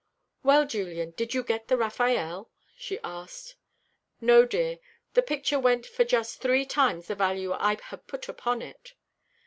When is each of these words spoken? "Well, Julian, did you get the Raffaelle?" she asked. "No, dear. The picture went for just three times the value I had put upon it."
"Well, 0.41 0.65
Julian, 0.65 1.11
did 1.11 1.35
you 1.35 1.43
get 1.43 1.67
the 1.67 1.77
Raffaelle?" 1.77 2.49
she 2.75 2.97
asked. 3.03 3.55
"No, 4.19 4.47
dear. 4.47 4.79
The 5.13 5.21
picture 5.21 5.59
went 5.59 5.85
for 5.85 6.03
just 6.03 6.41
three 6.41 6.65
times 6.65 7.05
the 7.05 7.13
value 7.13 7.51
I 7.53 7.77
had 7.79 8.07
put 8.07 8.27
upon 8.27 8.63
it." 8.63 8.95